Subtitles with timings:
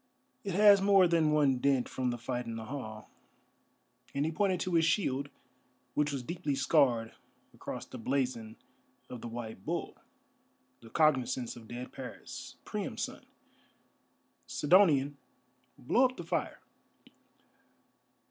[0.43, 3.11] "It has more than one dint from the fight in the hall;"
[4.15, 5.29] and he pointed to his shield,
[5.93, 7.13] which was deeply scarred
[7.53, 8.55] across the blazon
[9.11, 9.95] of the White Bull,
[10.79, 13.27] the cognizance of dead Paris, Priam's son.
[14.47, 15.17] "Sidonian,
[15.77, 16.61] blow up the fire."